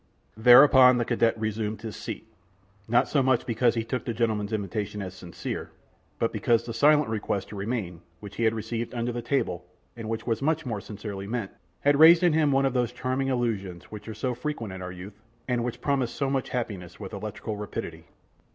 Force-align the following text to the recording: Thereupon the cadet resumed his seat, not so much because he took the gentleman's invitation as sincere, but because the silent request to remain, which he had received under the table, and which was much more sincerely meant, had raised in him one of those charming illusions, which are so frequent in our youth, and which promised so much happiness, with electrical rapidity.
Thereupon 0.35 0.97
the 0.97 1.05
cadet 1.05 1.39
resumed 1.39 1.83
his 1.83 1.95
seat, 1.95 2.27
not 2.87 3.07
so 3.07 3.21
much 3.21 3.45
because 3.45 3.75
he 3.75 3.83
took 3.83 4.03
the 4.03 4.15
gentleman's 4.15 4.51
invitation 4.51 4.99
as 4.99 5.13
sincere, 5.13 5.69
but 6.17 6.33
because 6.33 6.65
the 6.65 6.73
silent 6.73 7.07
request 7.07 7.49
to 7.49 7.55
remain, 7.55 8.01
which 8.19 8.37
he 8.37 8.45
had 8.45 8.55
received 8.55 8.95
under 8.95 9.11
the 9.11 9.21
table, 9.21 9.63
and 9.95 10.09
which 10.09 10.25
was 10.25 10.41
much 10.41 10.65
more 10.65 10.81
sincerely 10.81 11.27
meant, 11.27 11.51
had 11.81 11.99
raised 11.99 12.23
in 12.23 12.33
him 12.33 12.51
one 12.51 12.65
of 12.65 12.73
those 12.73 12.91
charming 12.91 13.27
illusions, 13.27 13.91
which 13.91 14.07
are 14.07 14.15
so 14.15 14.33
frequent 14.33 14.73
in 14.73 14.81
our 14.81 14.91
youth, 14.91 15.21
and 15.47 15.63
which 15.63 15.81
promised 15.81 16.15
so 16.15 16.31
much 16.31 16.49
happiness, 16.49 16.99
with 16.99 17.13
electrical 17.13 17.55
rapidity. 17.55 18.05